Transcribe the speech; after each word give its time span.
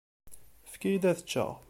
Efk-iyi-d 0.67 1.03
ad 1.11 1.19
ččeɣ. 1.25 1.51